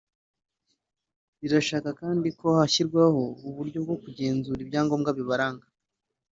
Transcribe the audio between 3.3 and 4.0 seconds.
uburyo bwo